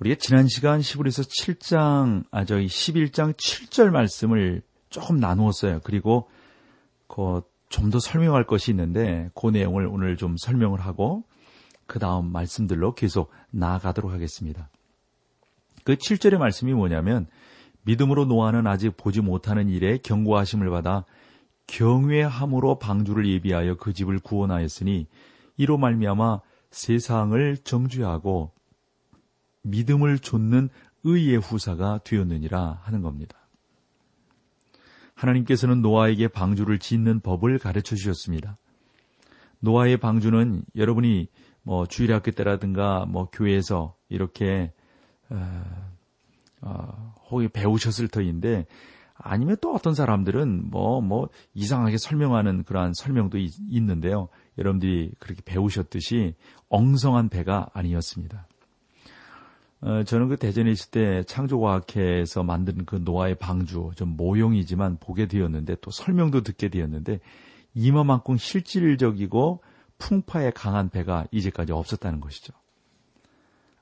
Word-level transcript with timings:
우리가 0.00 0.16
지난 0.18 0.48
시간 0.48 0.82
시브리서 0.82 1.22
7장, 1.22 2.24
아, 2.30 2.44
저희 2.44 2.66
11장 2.66 3.34
7절 3.34 3.90
말씀을 3.90 4.62
조금 4.90 5.16
나누었어요. 5.16 5.80
그리고 5.84 6.28
그 7.08 7.42
좀 7.74 7.90
더 7.90 7.98
설명할 7.98 8.44
것이 8.46 8.70
있는데 8.70 9.30
그 9.34 9.48
내용을 9.48 9.88
오늘 9.88 10.16
좀 10.16 10.36
설명을 10.36 10.78
하고 10.78 11.24
그 11.86 11.98
다음 11.98 12.30
말씀들로 12.30 12.94
계속 12.94 13.32
나아가도록 13.50 14.12
하겠습니다. 14.12 14.70
그 15.82 15.96
7절의 15.96 16.38
말씀이 16.38 16.72
뭐냐면 16.72 17.26
믿음으로 17.82 18.26
노아는 18.26 18.68
아직 18.68 18.96
보지 18.96 19.22
못하는 19.22 19.68
일에 19.68 19.98
경고하심을 19.98 20.70
받아 20.70 21.04
경외함으로 21.66 22.78
방주를 22.78 23.26
예비하여 23.26 23.74
그 23.74 23.92
집을 23.92 24.20
구원하였으니 24.20 25.08
이로 25.56 25.76
말미암아 25.76 26.42
세상을 26.70 27.56
정죄하고 27.64 28.52
믿음을 29.64 30.18
좇는 30.18 30.68
의의 31.02 31.38
후사가 31.38 32.00
되었느니라 32.04 32.80
하는 32.82 33.02
겁니다. 33.02 33.38
하나님께서는 35.14 35.82
노아에게 35.82 36.28
방주를 36.28 36.78
짓는 36.78 37.20
법을 37.20 37.58
가르쳐 37.58 37.96
주셨습니다. 37.96 38.56
노아의 39.60 39.96
방주는 39.96 40.64
여러분이 40.76 41.28
뭐 41.62 41.86
주일학교 41.86 42.30
때라든가 42.30 43.06
뭐 43.06 43.30
교회에서 43.30 43.96
이렇게 44.08 44.72
어, 45.30 45.90
어, 46.60 47.14
혹이 47.30 47.48
배우셨을 47.48 48.08
터인데 48.08 48.66
아니면 49.14 49.56
또 49.60 49.74
어떤 49.74 49.94
사람들은 49.94 50.70
뭐뭐 50.70 51.00
뭐 51.00 51.28
이상하게 51.54 51.96
설명하는 51.96 52.64
그러한 52.64 52.92
설명도 52.94 53.38
있, 53.38 53.52
있는데요. 53.70 54.28
여러분들이 54.58 55.12
그렇게 55.18 55.40
배우셨듯이 55.44 56.34
엉성한 56.68 57.28
배가 57.28 57.68
아니었습니다. 57.72 58.46
어, 59.84 60.02
저는 60.02 60.28
그 60.30 60.38
대전에 60.38 60.70
있을 60.70 60.90
때 60.90 61.22
창조과학회에서 61.24 62.42
만든 62.42 62.86
그 62.86 62.96
노아의 62.96 63.34
방주 63.34 63.90
좀 63.96 64.16
모형이지만 64.16 64.96
보게 64.98 65.28
되었는데 65.28 65.76
또 65.82 65.90
설명도 65.90 66.40
듣게 66.40 66.70
되었는데 66.70 67.20
이만큼 67.74 68.38
실질적이고 68.38 69.62
풍파에 69.98 70.52
강한 70.52 70.88
배가 70.88 71.26
이제까지 71.30 71.72
없었다는 71.72 72.20
것이죠. 72.20 72.54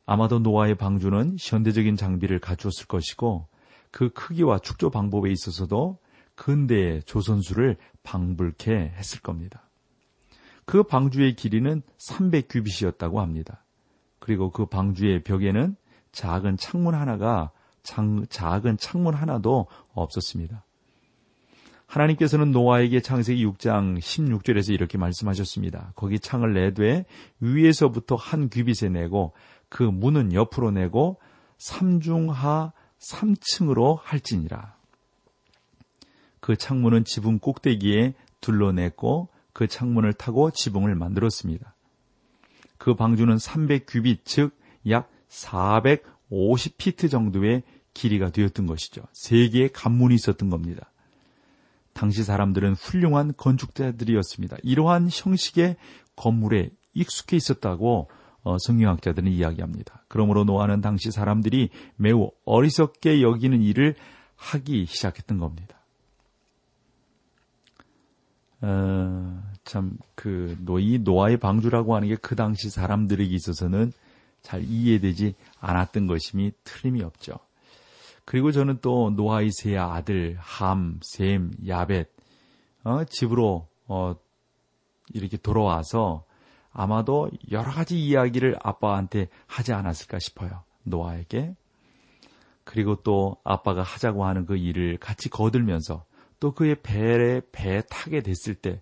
아마도 0.05 0.41
노아의 0.41 0.75
방주는 0.75 1.36
현대적인 1.39 1.94
장비를 1.94 2.41
갖추었을 2.41 2.87
것이고 2.89 3.47
그 3.92 4.11
크기와 4.11 4.59
축조 4.59 4.91
방법에 4.91 5.31
있어서도 5.31 5.98
근대의 6.34 7.05
조선수를 7.05 7.77
방불케 8.03 8.94
했을 8.97 9.20
겁니다. 9.20 9.70
그 10.64 10.83
방주의 10.83 11.37
길이는 11.37 11.83
300규빗이었다고 11.98 13.19
합니다. 13.19 13.64
그리고 14.19 14.50
그 14.50 14.66
방주의 14.66 15.22
벽에는 15.22 15.77
작은 16.12 16.56
창문 16.56 16.94
하나가 16.94 17.50
장, 17.82 18.27
작은 18.28 18.76
창문 18.78 19.14
하나도 19.14 19.66
없었습니다. 19.92 20.64
하나님께서는 21.87 22.53
노아에게 22.53 23.00
창세기 23.00 23.44
6장 23.47 23.98
16절에서 23.98 24.72
이렇게 24.72 24.97
말씀하셨습니다. 24.97 25.92
거기 25.94 26.19
창을 26.19 26.54
내되 26.54 27.04
위에서부터 27.41 28.14
한 28.14 28.48
규빗에 28.48 28.88
내고 28.88 29.32
그 29.69 29.82
문은 29.82 30.32
옆으로 30.32 30.70
내고 30.70 31.19
삼중하 31.59 32.72
3층으로 32.98 33.98
할지니라. 34.03 34.76
그 36.41 36.56
창문은 36.56 37.04
지붕 37.04 37.38
꼭대기에 37.41 38.14
둘러냈고 38.41 39.28
그 39.53 39.66
창문을 39.66 40.14
타고 40.14 40.50
지붕을 40.50 40.94
만들었습니다. 40.94 41.75
그 42.78 42.94
방주는 42.94 43.37
300규빗 43.37 44.25
즉 44.25 44.62
약 44.88 45.10
450피트 45.32 47.10
정도의 47.10 47.62
길이가 47.94 48.31
되었던 48.31 48.66
것이죠. 48.66 49.03
세 49.12 49.48
개의 49.48 49.72
관문이 49.72 50.15
있었던 50.15 50.50
겁니다. 50.50 50.91
당시 51.93 52.25
사람들은 52.25 52.75
훌륭한 52.75 53.34
건축자들이었습니다. 53.37 54.56
이러한 54.62 55.09
형식의 55.10 55.76
건물에 56.16 56.70
익숙해 56.94 57.37
있었다고 57.37 58.09
어, 58.44 58.56
성경학자들은 58.59 59.31
이야기합니다. 59.31 60.04
그러므로 60.09 60.44
노아는 60.44 60.81
당시 60.81 61.10
사람들이 61.10 61.70
매우 61.97 62.31
어리석게 62.44 63.22
여기는 63.22 63.62
일을 63.62 63.94
하기 64.37 64.87
시작했던 64.87 65.38
겁니다. 65.38 65.78
어, 68.62 69.43
참, 69.64 69.97
그, 70.14 70.56
노이, 70.60 71.00
노아의 71.00 71.37
방주라고 71.38 71.94
하는 71.94 72.09
게 72.09 72.16
그 72.16 72.37
당시 72.37 72.70
사람들에게 72.70 73.32
있어서는 73.34 73.93
잘 74.42 74.62
이해되지 74.62 75.34
않았던 75.60 76.06
것임이 76.06 76.53
틀림이 76.64 77.03
없죠. 77.03 77.34
그리고 78.25 78.53
저는 78.53 78.78
또 78.80 79.10
노아의 79.10 79.50
세 79.53 79.76
아들, 79.76 80.36
함, 80.38 81.00
셈, 81.03 81.50
야벳, 81.66 82.08
어, 82.84 83.04
집으로, 83.04 83.69
어, 83.86 84.14
이렇게 85.12 85.36
돌아와서 85.36 86.25
아마도 86.72 87.31
여러 87.50 87.70
가지 87.70 88.00
이야기를 88.00 88.56
아빠한테 88.62 89.28
하지 89.47 89.72
않았을까 89.72 90.19
싶어요. 90.19 90.62
노아에게. 90.84 91.54
그리고 92.64 92.97
또 93.02 93.36
아빠가 93.44 93.82
하자고 93.82 94.25
하는 94.25 94.47
그 94.47 94.56
일을 94.56 94.97
같이 94.98 95.28
거들면서 95.28 96.04
또 96.41 96.52
그의 96.52 96.76
배에 96.82 97.41
배에 97.52 97.82
타게 97.82 98.22
됐을 98.22 98.54
때 98.54 98.81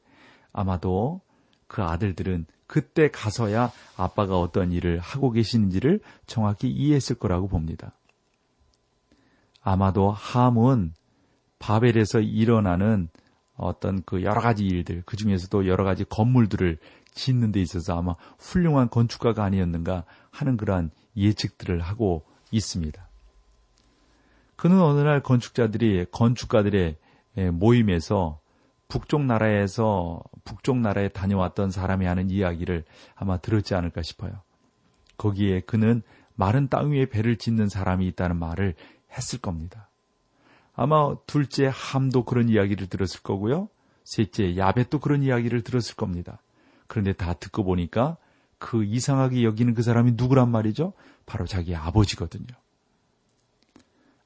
아마도 0.53 1.21
그 1.67 1.83
아들들은 1.83 2.47
그때 2.71 3.11
가서야 3.11 3.73
아빠가 3.97 4.39
어떤 4.39 4.71
일을 4.71 5.01
하고 5.01 5.33
계시는지를 5.33 5.99
정확히 6.29 6.71
이해했을 6.71 7.17
거라고 7.17 7.49
봅니다. 7.49 7.91
아마도 9.61 10.13
함은 10.13 10.95
바벨에서 11.59 12.21
일어나는 12.21 13.09
어떤 13.57 14.05
그 14.05 14.23
여러 14.23 14.41
가지 14.41 14.65
일들, 14.65 15.03
그 15.05 15.17
중에서도 15.17 15.67
여러 15.67 15.83
가지 15.83 16.05
건물들을 16.05 16.79
짓는 17.13 17.51
데 17.51 17.61
있어서 17.61 17.99
아마 17.99 18.15
훌륭한 18.39 18.89
건축가가 18.89 19.43
아니었는가 19.43 20.05
하는 20.31 20.57
그러한 20.57 20.93
예측들을 21.17 21.81
하고 21.81 22.25
있습니다. 22.53 23.05
그는 24.55 24.81
어느 24.81 25.01
날 25.01 25.25
건축자들이 25.25 26.07
건축가들의 26.13 26.97
모임에서 27.51 28.39
북쪽 28.91 29.25
나라에서 29.25 30.23
북쪽 30.45 30.79
나라에 30.79 31.09
다녀왔던 31.09 31.71
사람이 31.71 32.05
하는 32.05 32.29
이야기를 32.29 32.85
아마 33.15 33.39
들었지 33.39 33.75
않을까 33.75 34.03
싶어요. 34.03 34.43
거기에 35.17 35.61
그는 35.61 36.03
마른 36.35 36.69
땅 36.69 36.91
위에 36.91 37.07
배를 37.07 37.37
짓는 37.37 37.69
사람이 37.69 38.07
있다는 38.09 38.37
말을 38.37 38.75
했을 39.13 39.39
겁니다. 39.39 39.89
아마 40.75 41.15
둘째 41.27 41.71
함도 41.73 42.25
그런 42.25 42.49
이야기를 42.49 42.89
들었을 42.89 43.23
거고요. 43.23 43.69
셋째 44.05 44.57
야벳도 44.57 44.99
그런 44.99 45.23
이야기를 45.23 45.63
들었을 45.63 45.95
겁니다. 45.95 46.43
그런데 46.87 47.13
다 47.13 47.35
듣고 47.35 47.65
보니까 47.65 48.17
그 48.59 48.85
이상하게 48.85 49.45
여기는 49.45 49.75
그 49.75 49.83
사람이 49.83 50.13
누구란 50.17 50.51
말이죠? 50.51 50.95
바로 51.27 51.47
자기 51.47 51.77
아버지거든요. 51.77 52.49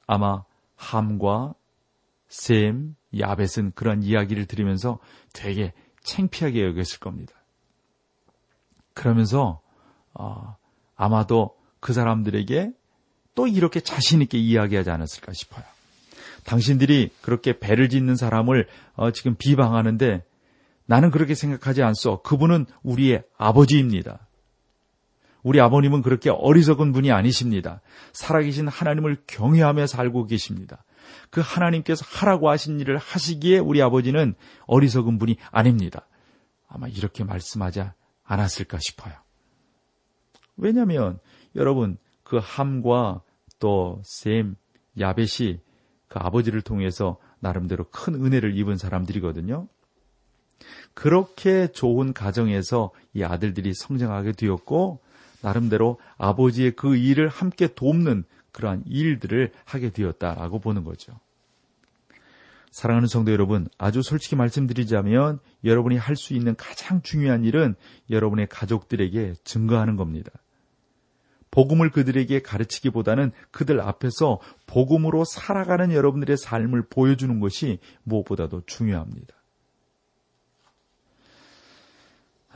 아마 0.07 0.43
함과 0.75 1.53
셈, 2.35 2.95
야벳은 3.17 3.71
그런 3.75 4.03
이야기를 4.03 4.45
들으면서 4.45 4.99
되게 5.31 5.73
창피하게 6.03 6.65
여겼을 6.65 6.99
겁니다. 6.99 7.33
그러면서 8.93 9.61
어, 10.13 10.57
아마도 10.95 11.55
그 11.79 11.93
사람들에게 11.93 12.71
또 13.35 13.47
이렇게 13.47 13.79
자신 13.79 14.21
있게 14.21 14.37
이야기하지 14.37 14.89
않았을까 14.89 15.31
싶어요. 15.33 15.63
당신들이 16.43 17.11
그렇게 17.21 17.57
배를 17.57 17.87
짓는 17.87 18.17
사람을 18.17 18.67
어, 18.95 19.11
지금 19.11 19.35
비방하는데 19.35 20.23
나는 20.85 21.11
그렇게 21.11 21.35
생각하지 21.35 21.83
않소. 21.83 22.21
그분은 22.21 22.65
우리의 22.83 23.23
아버지입니다. 23.37 24.27
우리 25.41 25.61
아버님은 25.61 26.01
그렇게 26.01 26.29
어리석은 26.29 26.91
분이 26.91 27.11
아니십니다. 27.11 27.81
살아계신 28.11 28.67
하나님을 28.67 29.23
경외하며 29.25 29.87
살고 29.87 30.27
계십니다. 30.27 30.83
그 31.29 31.41
하나님께서 31.41 32.05
하라고 32.07 32.49
하신 32.49 32.79
일을 32.79 32.97
하시기에 32.97 33.59
우리 33.59 33.81
아버지는 33.81 34.35
어리석은 34.67 35.17
분이 35.17 35.37
아닙니다. 35.51 36.07
아마 36.67 36.87
이렇게 36.87 37.23
말씀하지 37.23 37.83
않았을까 38.23 38.79
싶어요. 38.79 39.13
왜냐하면 40.57 41.19
여러분 41.55 41.97
그 42.23 42.39
함과 42.41 43.21
또 43.59 44.01
셈, 44.03 44.55
야벳이 44.99 45.59
그 46.07 46.19
아버지를 46.19 46.61
통해서 46.61 47.17
나름대로 47.39 47.85
큰 47.89 48.15
은혜를 48.15 48.57
입은 48.57 48.77
사람들이거든요. 48.77 49.67
그렇게 50.93 51.67
좋은 51.67 52.13
가정에서 52.13 52.91
이 53.13 53.23
아들들이 53.23 53.73
성장하게 53.73 54.33
되었고 54.33 55.01
나름대로 55.41 55.99
아버지의 56.17 56.71
그 56.71 56.95
일을 56.95 57.27
함께 57.27 57.67
돕는 57.67 58.23
그러한 58.55 58.83
일들을 58.87 59.51
하게 59.65 59.89
되었다라고 59.89 60.59
보는 60.59 60.85
거죠. 60.85 61.19
사랑하는 62.71 63.07
성도 63.07 63.31
여러분, 63.31 63.67
아주 63.77 64.01
솔직히 64.01 64.35
말씀드리자면 64.35 65.39
여러분이 65.63 65.97
할 65.97 66.15
수 66.15 66.33
있는 66.33 66.55
가장 66.55 67.01
중요한 67.01 67.43
일은 67.43 67.75
여러분의 68.09 68.47
가족들에게 68.47 69.35
증거하는 69.43 69.95
겁니다. 69.97 70.31
복음을 71.51 71.89
그들에게 71.89 72.41
가르치기보다는 72.41 73.31
그들 73.51 73.79
앞에서 73.79 74.39
복음으로 74.67 75.23
살아가는 75.23 75.93
여러분들의 75.93 76.35
삶을 76.35 76.87
보여주는 76.89 77.39
것이 77.39 77.79
무엇보다도 78.03 78.63
중요합니다. 78.65 79.35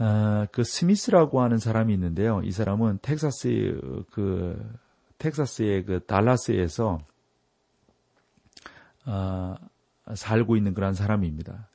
아, 0.01 0.47
그 0.51 0.63
스미스라고 0.63 1.41
하는 1.41 1.57
사람이 1.57 1.93
있는데요. 1.93 2.41
이 2.43 2.51
사람은 2.51 2.99
텍사스 3.01 4.05
그 4.11 4.79
텍사스의 5.19 5.85
그 5.85 5.99
달라스에서 6.05 6.97
아, 9.05 9.57
살고 10.13 10.57
있는 10.57 10.73
그런 10.73 10.93
사람입니다. 10.93 11.69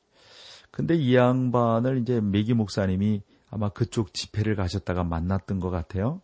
근데 0.71 0.95
이 0.95 1.15
양반을 1.15 1.99
이제 1.99 2.19
메기 2.19 2.53
목사님이 2.53 3.23
아마 3.49 3.69
그쪽 3.69 4.13
집회를 4.13 4.55
가셨다가 4.55 5.05
만났던 5.05 5.61
것 5.61 5.69
같아요. 5.69 6.21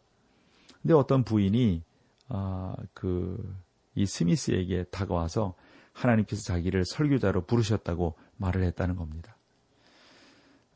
근데 0.81 0.93
어떤 0.93 1.23
부인이 1.23 1.83
아, 2.27 2.75
그 2.93 3.71
이 3.95 4.05
스미스에게 4.05 4.85
다가와서 4.85 5.55
하나님께서 5.93 6.41
자기를 6.43 6.85
설교자로 6.85 7.45
부르셨다고 7.45 8.15
말을 8.37 8.63
했다는 8.63 8.95
겁니다. 8.95 9.35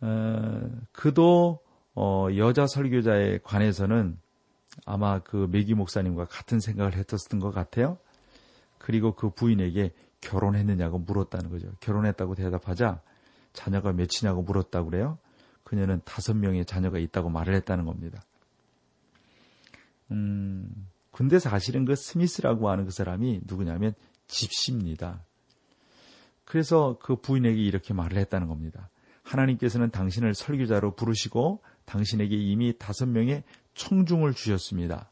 어, 0.02 0.70
그도 0.92 1.60
어, 1.96 2.28
여자 2.36 2.68
설교자에 2.68 3.40
관해서는 3.44 4.20
아마 4.86 5.20
그 5.20 5.48
메기 5.50 5.74
목사님과 5.74 6.26
같은 6.26 6.60
생각을 6.60 6.96
했었던 6.96 7.40
것 7.40 7.52
같아요. 7.52 7.98
그리고 8.78 9.16
그 9.16 9.30
부인에게 9.30 9.94
결혼했느냐고 10.22 11.00
물었다는 11.00 11.50
거죠. 11.50 11.72
결혼했다고 11.80 12.36
대답하자 12.36 13.02
자녀가 13.54 13.94
몇이냐고 13.94 14.42
물었다고 14.44 14.90
그래요. 14.90 15.18
그녀는 15.64 16.02
다섯 16.06 16.36
명의 16.36 16.66
자녀가 16.66 17.00
있다고 17.00 17.30
말을 17.30 17.56
했다는 17.56 17.86
겁니다. 17.86 18.22
음, 20.12 20.88
근데 21.12 21.40
사실은 21.40 21.86
그 21.86 21.96
스미스라고 21.96 22.70
하는 22.70 22.86
그 22.86 22.92
사람이 22.92 23.42
누구냐면 23.46 23.94
집시입니다. 24.28 25.24
그래서 26.44 27.00
그 27.02 27.16
부인에게 27.16 27.60
이렇게 27.60 27.94
말을 27.94 28.18
했다는 28.18 28.48
겁니다. 28.48 28.90
하나님께서는 29.24 29.90
당신을 29.90 30.36
설교자로 30.36 30.96
부르시고 30.96 31.64
당신에게 31.86 32.36
이미 32.36 32.78
다섯 32.78 33.08
명의 33.08 33.44
청중을 33.74 34.34
주셨습니다. 34.34 35.12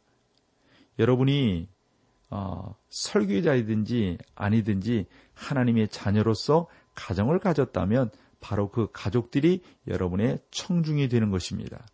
여러분이 0.99 1.67
어, 2.29 2.75
설교자이든지 2.89 4.17
아니든지 4.35 5.05
하나님의 5.33 5.89
자녀로서 5.89 6.67
가정을 6.95 7.39
가졌다면 7.39 8.09
바로 8.39 8.69
그 8.69 8.87
가족들이 8.91 9.61
여러분의 9.87 10.39
청중이 10.51 11.09
되는 11.09 11.29
것입니다. 11.29 11.85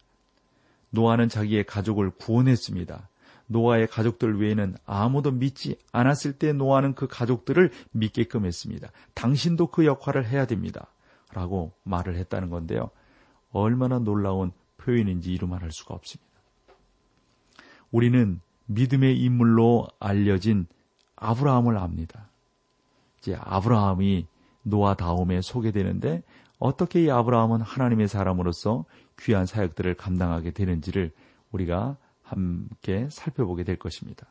노아는 0.92 1.30
자기의 1.30 1.66
가족을 1.66 2.12
구원했습니다. 2.12 3.10
노아의 3.48 3.88
가족들 3.88 4.40
외에는 4.40 4.76
아무도 4.86 5.32
믿지 5.32 5.76
않았을 5.92 6.34
때 6.34 6.54
노아는 6.54 6.94
그 6.94 7.08
가족들을 7.08 7.72
믿게끔 7.92 8.46
했습니다. 8.46 8.92
당신도 9.14 9.68
그 9.68 9.86
역할을 9.86 10.28
해야 10.28 10.46
됩니다. 10.46 10.88
라고 11.34 11.74
말을 11.84 12.16
했다는 12.16 12.50
건데요. 12.50 12.90
얼마나 13.52 14.00
놀라운 14.00 14.52
표현인지 14.80 15.32
이루 15.32 15.48
말할 15.48 15.72
수가 15.72 15.94
없습니다. 15.94 16.30
우리는 17.92 18.40
믿음의 18.66 19.20
인물로 19.20 19.88
알려진 20.00 20.68
아브라함을 21.16 21.78
압니다. 21.78 22.30
이제 23.20 23.38
아브라함이 23.40 24.28
노아 24.64 24.94
다음에 24.96 25.42
소개되는데 25.42 26.24
어떻게 26.60 27.04
이 27.04 27.12
아브라함은 27.12 27.62
하나님의 27.62 28.08
사람으로서 28.08 28.86
귀한 29.20 29.46
사역들을 29.46 29.96
감당하게 29.96 30.52
되는지를 30.52 31.12
우리가 31.52 31.98
함께 32.22 33.08
살펴보게 33.10 33.64
될 33.64 33.78
것입니다. 33.78 34.28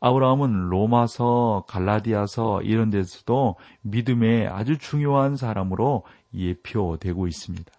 아브라함은 0.00 0.68
로마서, 0.68 1.64
갈라디아서 1.68 2.62
이런 2.62 2.90
데서도 2.90 3.56
믿음의 3.80 4.46
아주 4.48 4.78
중요한 4.78 5.36
사람으로 5.36 6.04
예표되고 6.34 7.26
있습니다. 7.26 7.72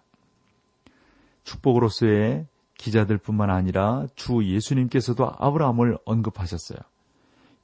축복으로서의 1.48 2.46
기자들뿐만 2.76 3.50
아니라 3.50 4.06
주 4.14 4.44
예수님께서도 4.44 5.32
아브라함을 5.38 5.98
언급하셨어요. 6.04 6.78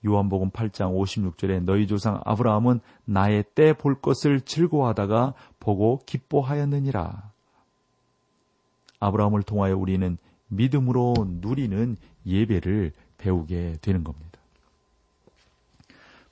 요한복음 0.06 0.50
8장 0.50 0.94
56절에 0.98 1.62
너희 1.64 1.86
조상 1.86 2.20
아브라함은 2.24 2.80
나의 3.04 3.44
때 3.54 3.72
볼 3.72 4.00
것을 4.00 4.40
즐거워하다가 4.40 5.34
보고 5.60 6.00
기뻐하였느니라. 6.06 7.30
아브라함을 9.00 9.42
통하여 9.42 9.76
우리는 9.76 10.18
믿음으로 10.48 11.14
누리는 11.40 11.96
예배를 12.26 12.92
배우게 13.18 13.76
되는 13.80 14.04
겁니다. 14.04 14.38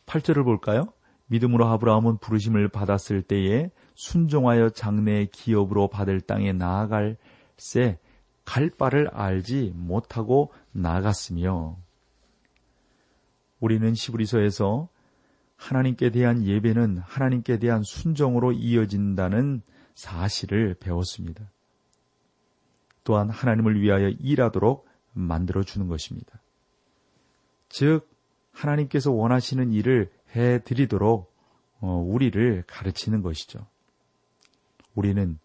8절을 0.07 0.45
볼까요? 0.45 0.87
믿음으로 1.27 1.67
아브라함은 1.67 2.19
부르심을 2.19 2.69
받았을 2.69 3.23
때에 3.23 3.71
순종하여 3.95 4.71
장래의 4.71 5.29
기업으로 5.29 5.89
받을 5.89 6.21
땅에 6.21 6.53
나아갈 6.53 7.17
새갈 7.57 8.71
바를 8.77 9.09
알지 9.09 9.73
못하고 9.75 10.53
나갔으며 10.73 11.77
우리는 13.61 13.95
시브리서에서 13.95 14.89
하나님께 15.57 16.11
대한 16.11 16.45
예배는 16.45 16.99
하나님께 16.99 17.59
대한 17.59 17.83
순종으로 17.85 18.53
이어진다는 18.53 19.63
사실을 19.95 20.75
배웠습니다. 20.75 21.51
또한 23.05 23.31
하나님을 23.31 23.81
위하여 23.81 24.09
일하도록 24.09 24.87
만들어 25.13 25.63
주는 25.63 25.87
것입니다. 25.87 26.41
즉 27.69 28.09
하나님께서 28.53 29.13
원하시는 29.13 29.73
일을 29.73 30.11
해 30.35 30.59
드리도록 30.63 31.33
어, 31.81 31.97
우리를 31.97 32.65
가르치는 32.67 33.23
것이죠. 33.23 33.67
우리는 34.95 35.39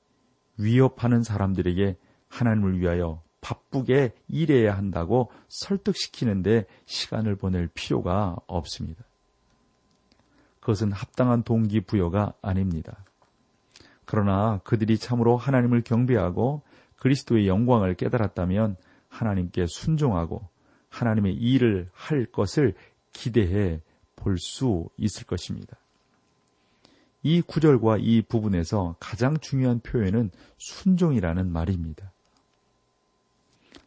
위협하는 0.57 1.23
사람들에게 1.23 1.97
하나님을 2.29 2.79
위하여 2.79 3.21
바쁘게 3.41 4.13
일해야 4.27 4.75
한다고 4.75 5.31
설득시키는데 5.47 6.65
시간을 6.85 7.35
보낼 7.35 7.67
필요가 7.73 8.35
없습니다. 8.47 9.03
그것은 10.59 10.91
합당한 10.91 11.43
동기부여가 11.43 12.33
아닙니다. 12.41 13.05
그러나 14.05 14.59
그들이 14.63 14.97
참으로 14.97 15.37
하나님을 15.37 15.81
경배하고 15.81 16.63
그리스도의 16.97 17.47
영광을 17.47 17.93
깨달았다면 17.95 18.75
하나님께 19.07 19.65
순종하고 19.67 20.49
하나님의 20.89 21.35
일을 21.35 21.89
할 21.93 22.25
것을 22.25 22.73
기대해 23.13 23.81
볼 24.15 24.37
수 24.37 24.89
있을 24.97 25.25
것입니다. 25.25 25.77
이 27.23 27.41
구절과 27.41 27.97
이 27.99 28.21
부분에서 28.21 28.95
가장 28.99 29.37
중요한 29.39 29.79
표현은 29.79 30.31
순종이라는 30.57 31.51
말입니다. 31.51 32.11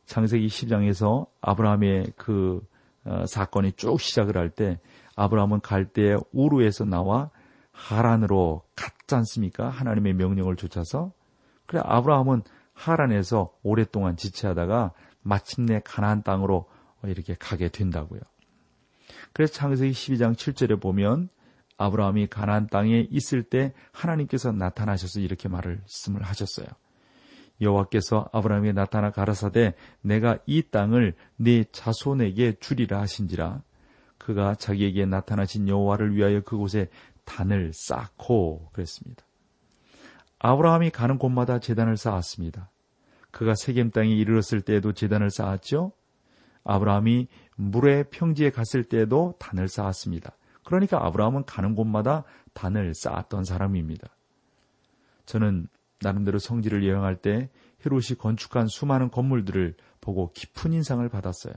창세기 0.07 0.49
10장에서 0.49 1.27
아브라함의 1.41 2.13
그 2.17 2.67
어, 3.05 3.25
사건이 3.27 3.73
쭉 3.73 4.01
시작을 4.01 4.37
할 4.37 4.51
때 4.51 4.79
아브라함은 5.17 5.61
갈대의 5.61 6.19
우루에서 6.33 6.85
나와 6.85 7.31
하란으로 7.73 8.63
갔지 8.75 9.15
않습니까? 9.15 9.69
하나님의 9.69 10.15
명령을 10.15 10.57
쫓아서. 10.57 11.13
그래 11.67 11.81
아브라함은 11.85 12.43
하란에서 12.73 13.53
오랫동안 13.63 14.17
지체하다가 14.17 14.93
마침내 15.23 15.81
가나안 15.85 16.23
땅으로 16.23 16.69
이렇게 17.05 17.37
가게 17.39 17.69
된다고요. 17.69 18.21
그래서 19.33 19.53
창세기 19.53 19.93
12장 19.93 20.35
7절에 20.35 20.81
보면 20.81 21.29
아브라함이 21.81 22.27
가나안 22.27 22.67
땅에 22.67 23.07
있을 23.11 23.43
때 23.43 23.73
하나님께서 23.93 24.53
나타나셔서 24.53 25.21
이렇게 25.21 25.49
말씀을 25.49 26.23
하셨어요. 26.23 26.67
여호와께서 27.63 28.29
아브라함에게 28.33 28.73
나타나 28.73 29.11
가라사대 29.11 29.75
내가 30.03 30.39
이 30.45 30.63
땅을 30.63 31.15
네 31.37 31.65
자손에게 31.73 32.57
주리라 32.61 33.01
하신지라 33.01 33.63
그가 34.19 34.55
자기에게 34.57 35.07
나타나신 35.07 35.69
여호와를 35.69 36.15
위하여 36.15 36.43
그곳에 36.43 36.89
단을 37.25 37.73
쌓고 37.75 38.69
그랬습니다. 38.75 39.25
아브라함이 40.39 40.91
가는 40.91 41.17
곳마다 41.17 41.61
재단을 41.61 41.97
쌓았습니다. 41.97 42.71
그가 43.31 43.55
세겜 43.55 43.91
땅에 43.91 44.11
이르렀을 44.11 44.61
때에도 44.61 44.93
재단을 44.93 45.31
쌓았죠. 45.31 45.93
아브라함이 46.65 47.29
물의 47.57 48.11
평지에 48.11 48.51
갔을 48.51 48.85
때도 48.85 49.37
단을 49.39 49.69
쌓았습니다. 49.69 50.37
그러니까 50.71 51.05
아브라함은 51.05 51.47
가는 51.47 51.75
곳마다 51.75 52.23
단을 52.55 52.95
쌓았던 52.95 53.43
사람입니다. 53.43 54.09
저는 55.27 55.67
나름대로 56.01 56.39
성지를 56.39 56.87
여행할 56.87 57.17
때 57.17 57.51
헤롯이 57.85 58.17
건축한 58.17 58.69
수많은 58.69 59.11
건물들을 59.11 59.75
보고 60.01 60.31
깊은 60.31 60.73
인상을 60.73 61.07
받았어요. 61.09 61.55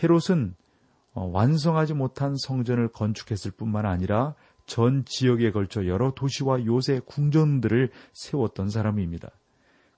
헤롯은 0.00 0.54
어, 1.14 1.24
완성하지 1.32 1.94
못한 1.94 2.36
성전을 2.36 2.88
건축했을 2.88 3.50
뿐만 3.50 3.84
아니라 3.84 4.34
전 4.64 5.04
지역에 5.04 5.50
걸쳐 5.50 5.86
여러 5.86 6.12
도시와 6.12 6.64
요새 6.66 7.00
궁전들을 7.04 7.90
세웠던 8.12 8.70
사람입니다. 8.70 9.30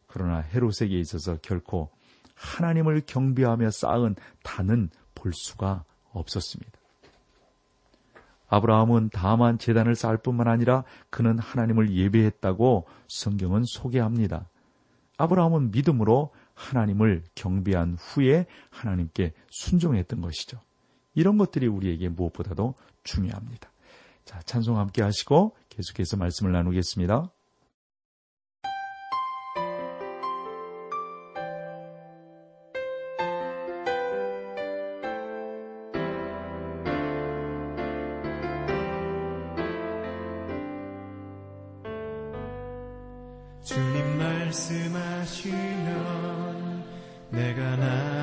그러나 0.06 0.40
헤롯에게 0.40 0.98
있어서 0.98 1.36
결코 1.42 1.90
하나님을 2.34 3.02
경배하며 3.06 3.70
쌓은 3.72 4.16
단은 4.42 4.88
볼 5.14 5.32
수가 5.34 5.84
없었습니다. 6.12 6.75
아브라함은 8.48 9.10
다만 9.12 9.58
재단을 9.58 9.94
쌓을 9.94 10.18
뿐만 10.18 10.48
아니라 10.48 10.84
그는 11.10 11.38
하나님을 11.38 11.92
예배했다고 11.92 12.86
성경은 13.08 13.64
소개합니다. 13.66 14.48
아브라함은 15.18 15.70
믿음으로 15.70 16.32
하나님을 16.54 17.24
경배한 17.34 17.96
후에 17.98 18.46
하나님께 18.70 19.32
순종했던 19.50 20.20
것이죠. 20.20 20.60
이런 21.14 21.38
것들이 21.38 21.66
우리에게 21.66 22.08
무엇보다도 22.08 22.74
중요합니다. 23.02 23.70
자, 24.24 24.40
찬송 24.40 24.78
함께 24.78 25.02
하시고 25.02 25.56
계속해서 25.68 26.16
말씀을 26.16 26.52
나누겠습니다. 26.52 27.30
하시면 45.36 46.84
내가 47.30 47.76
나 47.76 48.15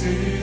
뜻 0.00 0.37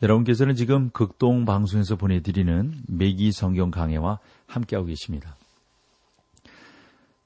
여러분께서는 0.00 0.54
지금 0.54 0.90
극동 0.90 1.44
방송에서 1.44 1.96
보내드리는 1.96 2.72
매기 2.86 3.32
성경 3.32 3.70
강해와 3.72 4.20
함께하고 4.46 4.86
계십니다. 4.86 5.34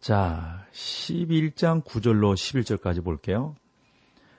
자, 0.01 0.67
11장 0.73 1.85
9절로 1.85 2.35
11절까지 2.35 3.05
볼게요. 3.05 3.55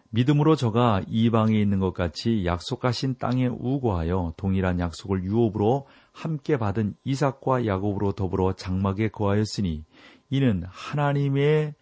믿음으로 0.09 0.55
저가 0.55 1.01
이방에 1.07 1.59
있는 1.59 1.79
것 1.79 1.93
같이 1.93 2.43
약속하신 2.45 3.15
땅에 3.19 3.47
우거하여 3.47 4.33
동일한 4.35 4.79
약속을 4.79 5.23
유업으로 5.23 5.87
함께 6.11 6.57
받은 6.57 6.95
이삭과 7.03 7.65
야곱으로 7.65 8.11
더불어 8.11 8.53
장막에 8.53 9.09
거하였으니 9.09 9.83
이는 10.29 10.63
하나님의 10.67 11.75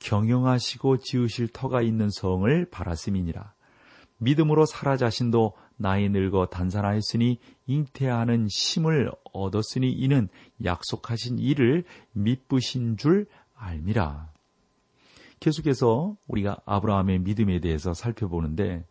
경영하시고 0.00 0.98
지으실 0.98 1.48
터가 1.48 1.82
있는 1.82 2.10
성을 2.10 2.66
바랐음이니라. 2.70 3.52
믿음으로 4.18 4.66
사라 4.66 4.96
자신도 4.96 5.54
나이 5.76 6.08
늙어 6.08 6.46
단산하였으니 6.46 7.38
잉태하는 7.66 8.48
힘을 8.48 9.10
얻었으니 9.32 9.90
이는 9.92 10.28
약속하신 10.64 11.38
일을 11.38 11.84
믿으신 12.12 12.96
줄 12.96 13.26
알미라. 13.54 14.32
계속해서 15.40 16.16
우리가 16.26 16.58
아브라함의 16.64 17.20
믿음에 17.20 17.60
대해서 17.60 17.92
살펴보는데 17.92 18.84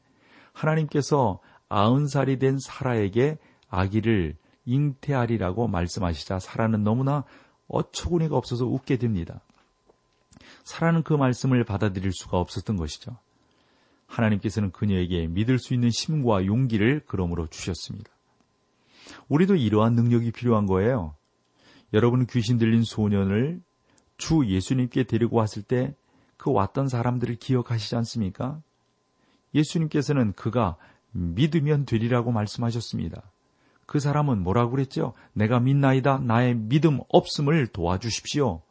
하나님께서 0.54 1.40
아흔 1.70 2.08
살이 2.08 2.38
된 2.38 2.58
사라에게 2.60 3.38
아기를 3.68 4.38
잉태하리라고 4.66 5.68
말씀하시자 5.68 6.40
사라는 6.40 6.84
너무나 6.84 7.24
어처구니가 7.68 8.38
없어서 8.38 8.66
웃게 8.66 8.98
됩니다. 8.98 9.42
사라는 10.64 11.04
그 11.04 11.14
말씀을 11.14 11.64
받아들일 11.64 12.12
수가 12.14 12.38
없었던 12.40 12.78
것이죠. 12.78 13.18
하나님께서는 14.08 14.72
그녀에게 14.72 15.28
믿을 15.28 15.60
수 15.60 15.74
있는 15.74 15.90
힘과 15.90 16.46
용기를 16.46 17.04
그러므로 17.08 17.48
주셨습니다. 17.48 18.10
우리도 19.28 19.56
이러한 19.56 19.94
능력이 19.94 20.32
필요한 20.32 20.66
거예요. 20.66 21.16
여러분 21.94 22.26
귀신 22.28 22.58
들린 22.58 22.84
소년을 22.84 23.62
주 24.18 24.46
예수님께 24.46 25.04
데리고 25.04 25.38
왔을 25.38 25.62
때 25.62 25.96
그 26.38 26.52
왔던 26.52 26.90
사람들을 26.90 27.36
기억하시지 27.36 27.96
않습니까? 27.96 28.62
예수님께서는 29.54 30.34
그가 30.34 30.78
믿으면 31.12 31.86
되리라고 31.86 32.32
말씀하셨습니다. 32.32 33.24
그 33.86 34.00
사람은 34.00 34.44
뭐라고 34.44 34.72
그랬죠? 34.72 35.14
내가 35.34 35.60
믿나이다. 35.60 36.20
나의 36.20 36.56
믿음 36.56 37.00
없음을 37.10 37.68
도와주십시오. 37.68 38.62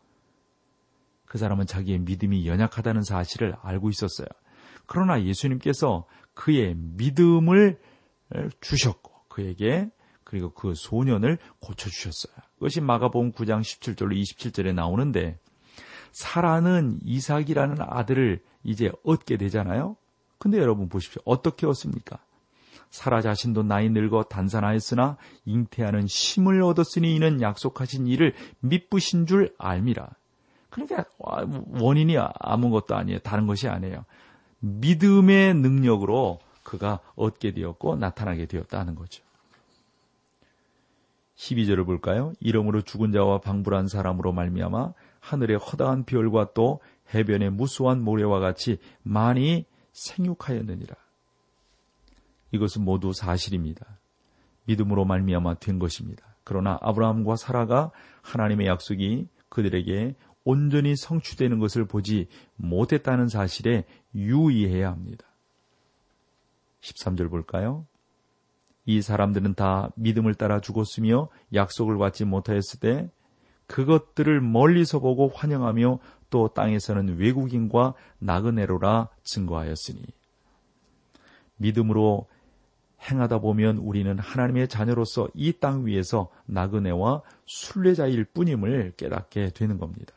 그 1.25 1.38
사람은 1.38 1.67
자기의 1.67 2.00
믿음이 2.00 2.47
연약하다는 2.47 3.03
사실을 3.03 3.57
알고 3.62 3.91
있었어요. 3.91 4.29
그러나 4.87 5.23
예수님께서 5.23 6.07
그의 6.35 6.75
믿음을 6.76 7.79
주셨고 8.61 9.12
그에게 9.29 9.91
그리고 10.25 10.50
그 10.50 10.75
소년을 10.75 11.38
고쳐 11.61 11.88
주셨어요. 11.91 12.35
그것이 12.55 12.81
마가복음 12.81 13.33
9장 13.33 13.61
17절로 13.61 14.21
27절에 14.21 14.75
나오는데 14.75 15.38
사라는 16.12 17.00
이삭이라는 17.05 17.76
아들을 17.81 18.43
이제 18.62 18.91
얻게 19.05 19.37
되잖아요. 19.37 19.97
근데 20.38 20.59
여러분 20.59 20.88
보십시오. 20.88 21.23
어떻게 21.25 21.67
얻습니까? 21.67 22.19
사라 22.91 23.21
자신도 23.21 23.64
나이 23.64 23.88
늙어 23.91 24.25
단산하였으나 24.25 25.16
잉태하는 25.47 26.07
힘을 26.07 26.62
얻었으니 26.62 27.14
이는 27.14 27.40
약속하신 27.40 28.07
일을 28.07 28.35
믿으신 28.61 29.27
줄 29.27 29.53
알미라. 29.59 30.09
그러니까 30.70 31.05
원인이 31.18 32.16
아무것도 32.40 32.94
아니에요. 32.94 33.18
다른 33.20 33.47
것이 33.47 33.68
아니에요. 33.68 34.05
믿음의 34.64 35.55
능력으로 35.55 36.38
그가 36.62 37.00
얻게 37.14 37.53
되었고 37.53 37.96
나타나게 37.96 38.46
되었다는 38.46 38.94
거죠. 38.94 39.22
12절을 41.37 41.85
볼까요? 41.85 42.33
이름으로 42.40 42.81
죽은 42.83 43.12
자와 43.12 43.40
방불한 43.40 43.88
사람으로 43.88 44.33
말미암아 44.33 44.94
하늘의 45.20 45.59
허다한 45.59 46.05
별과 46.05 46.53
또 46.55 46.81
해변의 47.12 47.50
무수한 47.50 48.03
모래와 48.03 48.40
같이 48.40 48.79
많이 49.03 49.66
생육하였느니라. 49.92 50.94
이것은 52.53 52.85
모두 52.85 53.12
사실입니다. 53.12 53.98
믿음으로 54.64 55.05
말미암아 55.05 55.55
된 55.55 55.79
것입니다. 55.79 56.37
그러나 56.44 56.79
아브라함과 56.81 57.37
사라가 57.37 57.90
하나님의 58.22 58.66
약속이 58.66 59.29
그들에게 59.48 60.14
온전히 60.44 60.94
성취되는 60.96 61.59
것을 61.59 61.87
보지 61.87 62.28
못했다는 62.57 63.28
사실에 63.28 63.85
유의해야 64.14 64.90
합니다. 64.90 65.26
13절 66.80 67.30
볼까요? 67.30 67.87
이 68.87 69.00
사람들은 69.00 69.54
다 69.54 69.90
믿음을 69.96 70.35
따라 70.35 70.61
죽었으며 70.61 71.28
약속을 71.54 71.96
받지 71.96 72.24
못하였을 72.24 72.80
때 72.80 73.11
그것들을 73.66 74.42
멀리서 74.42 74.98
보고 74.98 75.28
환영하며 75.28 75.98
또 76.28 76.48
땅에서는 76.48 77.16
외국인과 77.16 77.94
나그네로라 78.18 79.09
증거하였으니 79.22 80.02
믿음으로 81.57 82.26
행하다 83.11 83.38
보면 83.38 83.78
우리는 83.78 84.18
하나님의 84.18 84.68
자녀로서 84.68 85.28
이 85.35 85.52
땅 85.52 85.87
위에서 85.87 86.30
나그네와 86.46 87.22
순례자일 87.46 88.24
뿐임을 88.24 88.94
깨닫게 88.96 89.50
되는 89.50 89.78
겁니다. 89.78 90.14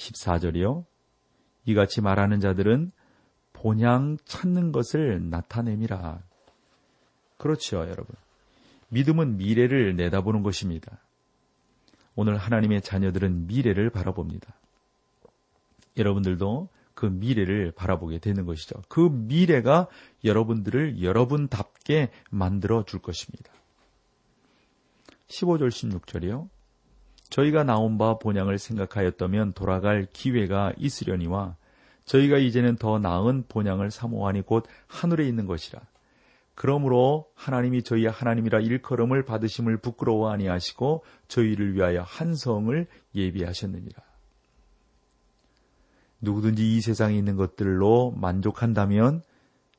14절이요. 0.00 0.84
이같이 1.66 2.00
말하는 2.00 2.40
자들은 2.40 2.90
본향 3.52 4.16
찾는 4.24 4.72
것을 4.72 5.28
나타내미라. 5.28 6.22
그렇죠, 7.36 7.78
여러분. 7.80 8.06
믿음은 8.88 9.36
미래를 9.36 9.96
내다보는 9.96 10.42
것입니다. 10.42 10.98
오늘 12.14 12.36
하나님의 12.36 12.82
자녀들은 12.82 13.46
미래를 13.46 13.90
바라봅니다. 13.90 14.54
여러분들도 15.96 16.68
그 16.94 17.06
미래를 17.06 17.72
바라보게 17.72 18.18
되는 18.18 18.44
것이죠. 18.46 18.82
그 18.88 19.00
미래가 19.00 19.86
여러분들을 20.24 21.02
여러분답게 21.02 22.10
만들어 22.30 22.84
줄 22.84 23.00
것입니다. 23.00 23.52
15절 25.28 25.68
16절이요. 25.68 26.48
저희가 27.30 27.64
나온 27.64 27.96
바 27.96 28.18
본향을 28.18 28.58
생각하였다면 28.58 29.52
돌아갈 29.54 30.06
기회가 30.12 30.72
있으려니와 30.76 31.56
저희가 32.04 32.38
이제는 32.38 32.76
더 32.76 32.98
나은 32.98 33.44
본향을 33.48 33.90
사모하니 33.90 34.42
곧 34.42 34.66
하늘에 34.88 35.26
있는 35.26 35.46
것이라. 35.46 35.80
그러므로 36.56 37.30
하나님이 37.36 37.82
저희 37.84 38.06
하나님이라 38.06 38.60
일컬음을 38.60 39.24
받으심을 39.24 39.78
부끄러워 39.78 40.30
아니하시고 40.30 41.04
저희를 41.28 41.74
위하여 41.74 42.02
한 42.02 42.34
성을 42.34 42.86
예비하셨느니라. 43.14 44.02
누구든지 46.20 46.76
이 46.76 46.80
세상에 46.80 47.16
있는 47.16 47.36
것들로 47.36 48.10
만족한다면 48.16 49.22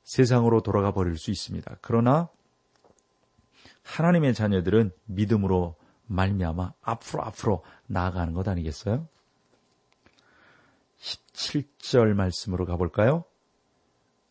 세상으로 0.04 0.62
돌아가 0.62 0.92
버릴 0.92 1.18
수 1.18 1.30
있습니다. 1.30 1.78
그러나 1.82 2.30
하나님의 3.84 4.34
자녀들은 4.34 4.92
믿음으로 5.06 5.76
말미암아 6.12 6.74
앞으로 6.82 7.24
앞으로 7.24 7.64
나아가는 7.88 8.34
것 8.34 8.48
아니겠어요? 8.48 9.08
17절 11.00 12.14
말씀으로 12.14 12.66
가볼까요? 12.66 13.24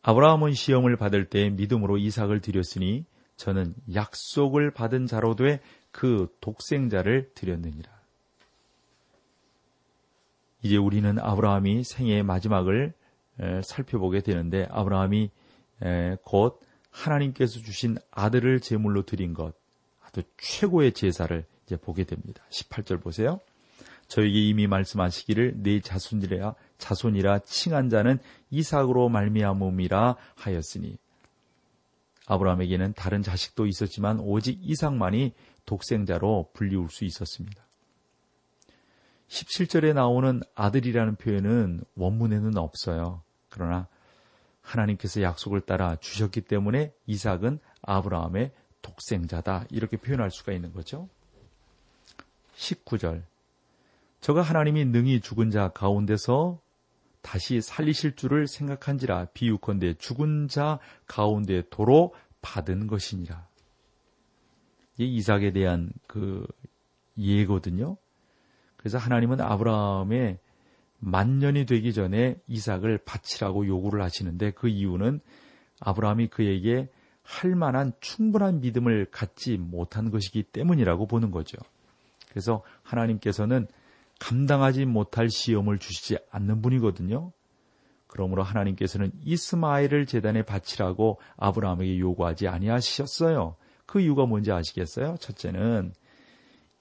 아브라함은 0.03 0.53
시험을 0.53 0.97
받을 0.97 1.29
때 1.29 1.51
믿음으로 1.51 1.99
이삭을 1.99 2.41
드렸으니 2.41 3.05
저는 3.37 3.75
약속을 3.95 4.71
받은 4.73 5.07
자로 5.07 5.35
돼 5.35 5.61
그 5.93 6.29
독생자를 6.41 7.31
드렸느니라. 7.35 7.91
이제 10.63 10.77
우리는 10.77 11.19
아브라함이 11.19 11.85
생애의 11.85 12.23
마지막을 12.23 12.93
살펴보게 13.65 14.21
되는데 14.21 14.67
아브라함이 14.71 15.31
곧 16.25 16.61
하나님께서 16.91 17.61
주신 17.61 17.97
아들을 18.11 18.61
제물로 18.61 19.05
드린 19.05 19.33
것, 19.33 19.55
아주 20.03 20.23
최고의 20.39 20.93
제사를 20.93 21.47
이제 21.71 21.77
보게 21.77 22.05
됩니다. 22.05 22.43
18절 22.51 23.01
보세요. 23.01 23.41
저에게 24.09 24.41
이미 24.41 24.67
말씀하시기를 24.67 25.63
내 25.63 25.81
자손이라 25.81 26.57
자손이라 26.79 27.41
칭한 27.41 27.91
자는 27.91 28.19
이삭으로 28.51 29.09
말미암음이라 29.09 30.17
하였으니 30.35 30.99
아브라함에게는 32.27 32.95
다른 32.95 33.23
자식도 33.23 33.67
있었지만 33.67 34.19
오직 34.19 34.59
이삭만이 34.63 35.33
독생자로 35.65 36.51
불리울 36.55 36.91
수 36.91 37.05
있었습니다. 37.05 37.65
17절에 39.29 39.95
나오는 39.95 40.41
아들이라는 40.57 41.17
표현은 41.17 41.85
원문에는 41.95 42.57
없어요. 42.57 43.23
그러나 43.49 43.87
하나님께서 44.61 45.23
약속을 45.23 45.61
따라 45.61 45.95
주셨기 45.97 46.41
때문에 46.43 46.93
이삭은 47.07 47.61
아브라함의 47.83 48.51
독생자다. 48.83 49.67
이렇게 49.71 49.97
표현할 49.97 50.33
수가 50.33 50.53
있는 50.53 50.73
거죠. 50.73 51.09
19절. 52.61 53.23
저가 54.21 54.43
하나님이 54.43 54.85
능히 54.85 55.21
죽은 55.21 55.51
자 55.51 55.69
가운데서 55.69 56.61
다시 57.23 57.61
살리실 57.61 58.17
줄을 58.17 58.47
생각한지라 58.47 59.27
비유컨대 59.33 59.95
죽은 59.95 60.49
자 60.49 60.79
가운데 61.07 61.63
도로 61.71 62.15
받은 62.43 62.87
것이니라. 62.87 63.49
이 64.99 65.17
이삭에 65.17 65.53
대한 65.53 65.91
그 66.07 66.47
예거든요. 67.17 67.97
그래서 68.77 68.99
하나님은 68.99 69.41
아브라함의 69.41 70.39
만년이 70.99 71.65
되기 71.65 71.95
전에 71.95 72.37
이삭을 72.47 72.99
바치라고 73.07 73.67
요구를 73.67 74.03
하시는데 74.03 74.51
그 74.51 74.69
이유는 74.69 75.21
아브라함이 75.81 76.29
그에게 76.29 76.91
할 77.23 77.55
만한 77.55 77.93
충분한 78.01 78.61
믿음을 78.61 79.07
갖지 79.11 79.57
못한 79.57 80.11
것이기 80.11 80.43
때문이라고 80.43 81.07
보는 81.07 81.31
거죠. 81.31 81.57
그래서 82.31 82.63
하나님께서는 82.83 83.67
감당하지 84.19 84.85
못할 84.87 85.29
시험을 85.29 85.79
주시지 85.79 86.19
않는 86.31 86.63
분이거든요. 86.63 87.33
그러므로 88.07 88.43
하나님께서는 88.43 89.13
이스마엘을 89.23 90.07
재단에 90.07 90.43
바치라고 90.43 91.21
아브라함에게 91.37 91.99
요구하지 91.99 92.49
아니하셨어요. 92.49 93.57
그 93.87 94.01
이유가 94.01 94.27
뭔지 94.27 94.53
아시겠어요? 94.53 95.17
첫째는 95.19 95.93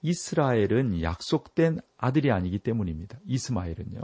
이스라엘은 0.02 1.02
약속된 1.02 1.80
아들이 1.98 2.30
아니기 2.30 2.58
때문입니다. 2.58 3.18
이스마엘은요. 3.26 4.00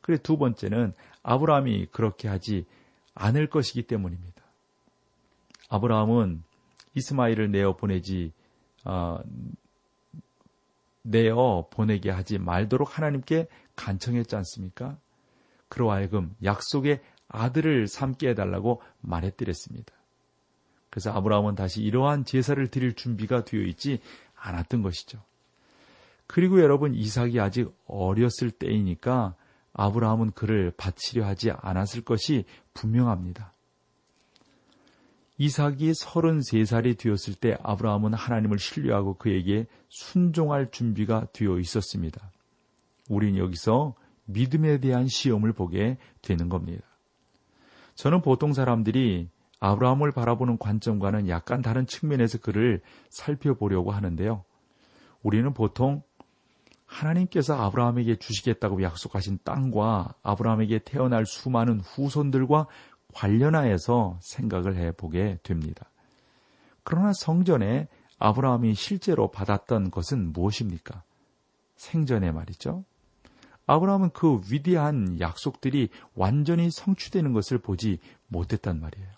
그리고 0.00 0.22
두 0.22 0.38
번째는 0.38 0.94
아브라함이 1.22 1.86
그렇게 1.86 2.28
하지 2.28 2.66
않을 3.14 3.48
것이기 3.48 3.82
때문입니다. 3.82 4.42
아브라함은 5.68 6.42
이스마엘을 6.94 7.50
내어 7.50 7.76
보내지 7.76 8.32
어, 8.84 9.18
내어 11.10 11.68
보내게 11.70 12.10
하지 12.10 12.38
말도록 12.38 12.98
하나님께 12.98 13.48
간청했지 13.76 14.36
않습니까? 14.36 14.98
그로 15.68 15.90
하여금 15.90 16.34
약속의 16.42 17.00
아들을 17.28 17.86
삼게 17.86 18.30
해달라고 18.30 18.82
말했더랬습니다. 19.00 19.92
그래서 20.90 21.12
아브라함은 21.12 21.54
다시 21.54 21.82
이러한 21.82 22.24
제사를 22.24 22.66
드릴 22.68 22.94
준비가 22.94 23.44
되어 23.44 23.62
있지 23.62 24.00
않았던 24.34 24.82
것이죠. 24.82 25.22
그리고 26.26 26.60
여러분 26.60 26.94
이삭이 26.94 27.40
아직 27.40 27.74
어렸을 27.86 28.50
때이니까 28.50 29.34
아브라함은 29.74 30.32
그를 30.32 30.72
바치려 30.76 31.26
하지 31.26 31.50
않았을 31.50 32.02
것이 32.02 32.44
분명합니다. 32.74 33.52
이삭이 35.38 35.92
33살이 35.92 36.98
되었을 36.98 37.34
때 37.34 37.56
아브라함은 37.62 38.12
하나님을 38.12 38.58
신뢰하고 38.58 39.14
그에게 39.14 39.66
순종할 39.88 40.70
준비가 40.72 41.26
되어 41.32 41.58
있었습니다. 41.60 42.32
우린 43.08 43.36
여기서 43.36 43.94
믿음에 44.24 44.78
대한 44.78 45.06
시험을 45.06 45.52
보게 45.52 45.96
되는 46.22 46.48
겁니다. 46.48 46.84
저는 47.94 48.20
보통 48.20 48.52
사람들이 48.52 49.30
아브라함을 49.60 50.12
바라보는 50.12 50.58
관점과는 50.58 51.28
약간 51.28 51.62
다른 51.62 51.86
측면에서 51.86 52.38
그를 52.38 52.80
살펴보려고 53.08 53.92
하는데요. 53.92 54.44
우리는 55.22 55.52
보통 55.54 56.02
하나님께서 56.84 57.54
아브라함에게 57.54 58.16
주시겠다고 58.16 58.82
약속하신 58.82 59.40
땅과 59.44 60.14
아브라함에게 60.22 60.80
태어날 60.80 61.26
수많은 61.26 61.80
후손들과 61.80 62.66
관련하여서 63.14 64.18
생각을 64.22 64.76
해 64.76 64.92
보게 64.92 65.38
됩니다. 65.42 65.90
그러나 66.82 67.12
성전에 67.12 67.88
아브라함이 68.18 68.74
실제로 68.74 69.30
받았던 69.30 69.90
것은 69.90 70.32
무엇입니까? 70.32 71.02
생전에 71.76 72.32
말이죠. 72.32 72.84
아브라함은 73.66 74.10
그 74.10 74.40
위대한 74.50 75.20
약속들이 75.20 75.90
완전히 76.14 76.70
성취되는 76.70 77.32
것을 77.32 77.58
보지 77.58 77.98
못했단 78.26 78.80
말이에요. 78.80 79.08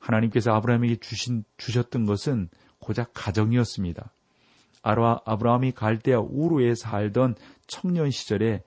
하나님께서 0.00 0.52
아브라함에게 0.52 0.96
주신, 0.96 1.44
주셨던 1.56 2.06
것은 2.06 2.48
고작 2.80 3.12
가정이었습니다. 3.14 4.12
아라, 4.82 5.20
아브라함이 5.24 5.72
갈대아 5.72 6.20
우르에 6.20 6.74
살던 6.74 7.36
청년 7.66 8.10
시절에 8.10 8.62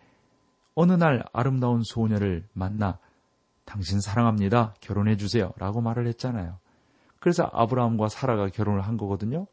어느 0.75 0.93
날 0.93 1.25
아름다운 1.33 1.83
소녀를 1.83 2.47
만나 2.53 2.99
당신 3.65 4.01
사랑합니다. 4.01 4.73
결혼해 4.81 5.17
주세요. 5.17 5.53
라고 5.57 5.81
말을 5.81 6.07
했잖아요. 6.07 6.57
그래서 7.19 7.49
아브라함과 7.53 8.09
사라가 8.09 8.49
결혼을 8.49 8.81
한 8.81 8.97
거거든요. 8.97 9.47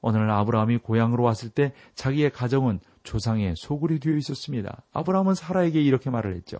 어느 0.00 0.16
날 0.16 0.30
아브라함이 0.30 0.78
고향으로 0.78 1.22
왔을 1.22 1.48
때 1.48 1.72
자기의 1.94 2.30
가정은 2.30 2.80
조상의 3.02 3.54
소굴이 3.56 4.00
되어 4.00 4.16
있었습니다. 4.16 4.82
아브라함은 4.92 5.34
사라에게 5.34 5.80
이렇게 5.80 6.10
말을 6.10 6.34
했죠. 6.34 6.58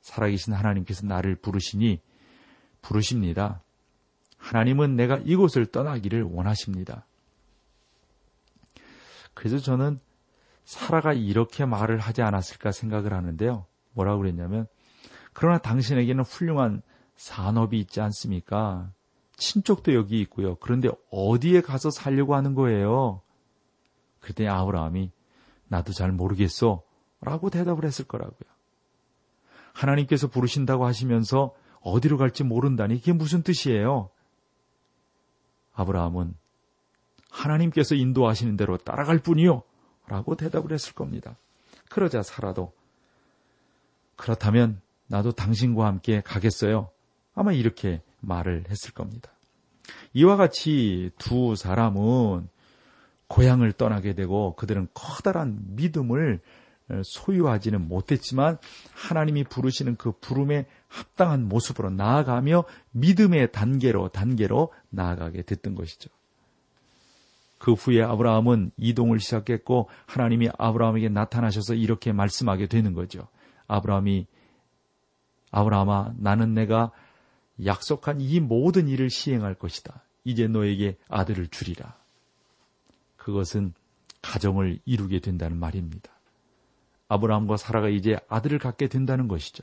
살아계신 0.00 0.52
하나님께서 0.52 1.06
나를 1.06 1.36
부르시니 1.36 2.00
부르십니다. 2.82 3.62
하나님은 4.36 4.96
내가 4.96 5.18
이곳을 5.24 5.66
떠나기를 5.66 6.24
원하십니다. 6.24 7.06
그래서 9.34 9.58
저는 9.58 10.00
사라가 10.64 11.12
이렇게 11.12 11.64
말을 11.64 11.98
하지 11.98 12.22
않았을까 12.22 12.72
생각을 12.72 13.12
하는데요. 13.12 13.66
뭐라고 13.92 14.20
그랬냐면, 14.20 14.66
그러나 15.32 15.58
당신에게는 15.58 16.24
훌륭한 16.24 16.82
산업이 17.16 17.78
있지 17.78 18.00
않습니까? 18.00 18.90
친족도 19.36 19.94
여기 19.94 20.20
있고요. 20.20 20.56
그런데 20.56 20.88
어디에 21.10 21.60
가서 21.60 21.90
살려고 21.90 22.34
하는 22.34 22.54
거예요? 22.54 23.22
그때 24.20 24.46
아브라함이 24.46 25.10
나도 25.68 25.92
잘 25.92 26.12
모르겠어. 26.12 26.82
라고 27.20 27.50
대답을 27.50 27.84
했을 27.84 28.04
거라고요. 28.04 28.50
하나님께서 29.72 30.28
부르신다고 30.28 30.84
하시면서 30.84 31.54
어디로 31.80 32.18
갈지 32.18 32.44
모른다니 32.44 32.96
이게 32.96 33.12
무슨 33.12 33.42
뜻이에요? 33.42 34.10
아브라함은 35.74 36.34
하나님께서 37.30 37.94
인도하시는 37.94 38.56
대로 38.56 38.76
따라갈 38.76 39.18
뿐이요. 39.18 39.62
라고 40.06 40.36
대답을 40.36 40.72
했을 40.72 40.92
겁니다. 40.94 41.36
그러자 41.88 42.22
사라도 42.22 42.72
그렇다면 44.16 44.80
나도 45.12 45.32
당신과 45.32 45.84
함께 45.84 46.22
가겠어요. 46.24 46.88
아마 47.34 47.52
이렇게 47.52 48.00
말을 48.20 48.64
했을 48.70 48.94
겁니다. 48.94 49.30
이와 50.14 50.36
같이 50.36 51.10
두 51.18 51.54
사람은 51.54 52.48
고향을 53.26 53.72
떠나게 53.72 54.14
되고 54.14 54.56
그들은 54.56 54.88
커다란 54.94 55.58
믿음을 55.76 56.40
소유하지는 57.04 57.86
못했지만 57.88 58.56
하나님이 58.94 59.44
부르시는 59.44 59.96
그 59.96 60.12
부름에 60.12 60.66
합당한 60.88 61.46
모습으로 61.46 61.90
나아가며 61.90 62.64
믿음의 62.92 63.52
단계로 63.52 64.08
단계로 64.08 64.72
나아가게 64.88 65.42
됐던 65.42 65.74
것이죠. 65.74 66.08
그 67.58 67.74
후에 67.74 68.02
아브라함은 68.02 68.72
이동을 68.78 69.20
시작했고 69.20 69.90
하나님이 70.06 70.48
아브라함에게 70.56 71.10
나타나셔서 71.10 71.74
이렇게 71.74 72.12
말씀하게 72.12 72.66
되는 72.66 72.94
거죠. 72.94 73.28
아브라함이 73.68 74.26
아브라함아 75.52 76.14
나는 76.18 76.54
내가 76.54 76.90
약속한 77.64 78.20
이 78.20 78.40
모든 78.40 78.88
일을 78.88 79.10
시행할 79.10 79.54
것이다. 79.54 80.02
이제 80.24 80.48
너에게 80.48 80.96
아들을 81.08 81.48
주리라. 81.48 81.94
그것은 83.16 83.72
가정을 84.22 84.80
이루게 84.84 85.20
된다는 85.20 85.58
말입니다. 85.58 86.10
아브라함과 87.08 87.56
사라가 87.56 87.88
이제 87.88 88.18
아들을 88.28 88.58
갖게 88.58 88.88
된다는 88.88 89.28
것이죠. 89.28 89.62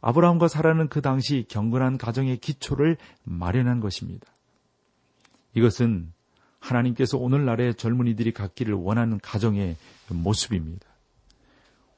아브라함과 0.00 0.48
사라는 0.48 0.88
그 0.88 1.00
당시 1.00 1.46
경건한 1.48 1.96
가정의 1.96 2.36
기초를 2.38 2.98
마련한 3.24 3.80
것입니다. 3.80 4.26
이것은 5.54 6.12
하나님께서 6.58 7.18
오늘날의 7.18 7.74
젊은이들이 7.76 8.32
갖기를 8.32 8.74
원하는 8.74 9.18
가정의 9.20 9.76
모습입니다. 10.10 10.86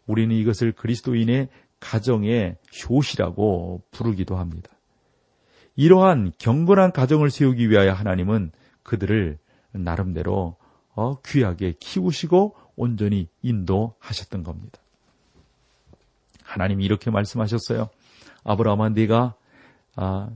우리는 0.07 0.35
이것을 0.37 0.72
그리스도인의 0.72 1.48
가정의 1.85 2.57
효시라고 2.88 3.83
부르기도 3.90 4.37
합니다. 4.37 4.70
이러한 5.77 6.33
경건한 6.38 6.92
가정을 6.92 7.31
세우기 7.31 7.68
위하여 7.68 7.92
하나님은 7.92 8.53
그들을 8.83 9.38
나름대로 9.73 10.57
어, 10.94 11.20
귀하게 11.20 11.75
키우시고 11.79 12.57
온전히 12.77 13.29
인도하셨던 13.42 14.44
겁니다. 14.44 14.79
하나님이 16.42 16.85
이렇게 16.87 17.11
말씀하셨어요. 17.11 17.90
아브라함아 18.44 18.90
네가 18.90 19.35
아, 19.97 20.31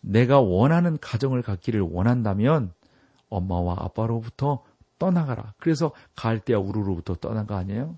내가 0.00 0.40
원하는 0.40 0.98
가정을 0.98 1.42
갖기를 1.42 1.80
원한다면 1.82 2.72
엄마와 3.28 3.76
아빠로부터 3.78 4.64
떠나가라. 4.98 5.54
그래서 5.58 5.92
갈대아 6.16 6.58
우르로부터 6.58 7.14
떠난 7.14 7.46
거 7.46 7.54
아니에요? 7.54 7.96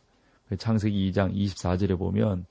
창세기 0.59 1.11
2장 1.11 1.35
24절에 1.35 1.99
보면 1.99 2.47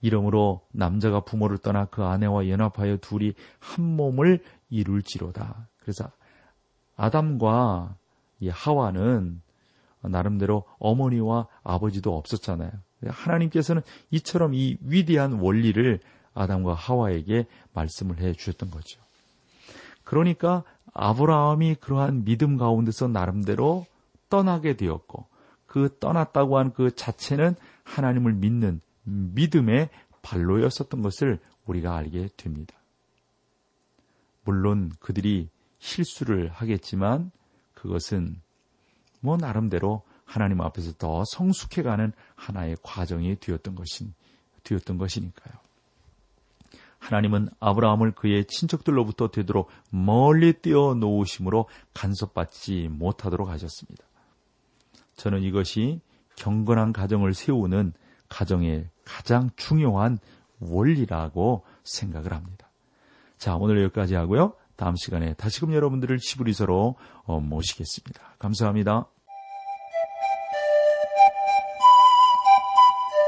이름으로 0.00 0.60
남자가 0.72 1.20
부모를 1.20 1.58
떠나 1.58 1.86
그 1.86 2.04
아내와 2.04 2.48
연합하여 2.48 2.98
둘이 2.98 3.32
한 3.58 3.96
몸을 3.96 4.42
이룰지로다. 4.70 5.68
그래서 5.78 6.10
아담과 6.96 7.96
이 8.40 8.48
하와는 8.48 9.40
나름대로 10.02 10.64
어머니와 10.78 11.46
아버지도 11.62 12.16
없었잖아요. 12.16 12.70
하나님께서는 13.06 13.82
이처럼 14.10 14.54
이 14.54 14.76
위대한 14.82 15.34
원리를 15.40 16.00
아담과 16.34 16.74
하와에게 16.74 17.46
말씀을 17.72 18.20
해 18.20 18.32
주셨던 18.32 18.70
거죠. 18.70 19.00
그러니까 20.02 20.64
아브라함이 20.92 21.76
그러한 21.76 22.24
믿음 22.24 22.56
가운데서 22.56 23.08
나름대로 23.08 23.86
떠나게 24.28 24.76
되었고 24.76 25.26
그 25.74 25.96
떠났다고 25.98 26.56
한 26.56 26.72
그 26.72 26.94
자체는 26.94 27.56
하나님을 27.82 28.32
믿는 28.34 28.80
믿음의 29.02 29.90
발로였었던 30.22 31.02
것을 31.02 31.40
우리가 31.66 31.96
알게 31.96 32.28
됩니다. 32.36 32.76
물론 34.44 34.92
그들이 35.00 35.48
실수를 35.80 36.48
하겠지만 36.50 37.32
그것은 37.74 38.40
뭐 39.18 39.36
나름대로 39.36 40.02
하나님 40.24 40.60
앞에서 40.60 40.92
더 40.92 41.24
성숙해가는 41.26 42.12
하나의 42.36 42.76
과정이 42.80 43.34
되었던 43.40 43.74
것인 43.74 44.14
되었던 44.62 44.96
것이니까요. 44.96 45.54
하나님은 47.00 47.48
아브라함을 47.58 48.12
그의 48.12 48.44
친척들로부터 48.44 49.32
되도록 49.32 49.72
멀리 49.90 50.52
띄어 50.52 50.94
놓으심으로 50.94 51.68
간섭받지 51.94 52.90
못하도록 52.92 53.48
하셨습니다. 53.48 54.04
저는 55.16 55.42
이것이 55.42 56.00
경건한 56.36 56.92
가정을 56.92 57.34
세우는 57.34 57.92
가정의 58.28 58.88
가장 59.04 59.50
중요한 59.56 60.18
원리라고 60.60 61.64
생각을 61.84 62.32
합니다. 62.32 62.70
자, 63.38 63.56
오늘 63.56 63.82
여기까지 63.84 64.14
하고요. 64.14 64.54
다음 64.76 64.96
시간에 64.96 65.34
다시금 65.34 65.72
여러분들을 65.72 66.18
히브리서로 66.18 66.96
어, 67.24 67.40
모시겠습니다. 67.40 68.20
감사합니다. 68.38 69.06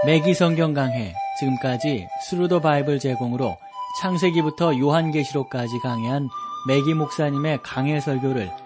맥기 0.05 0.35
성경 0.35 0.73
강해 0.73 1.15
지금까지 1.39 2.07
Thru 2.29 2.47
the 2.47 2.61
Bible 2.61 2.99
제공으로 2.99 3.57
창세기부터 4.01 4.79
요한계시록까지 4.79 5.79
강해한 5.81 6.29
맥기 6.69 6.95
목사님의 6.95 7.61
강해 7.63 8.01
설교를 8.01 8.66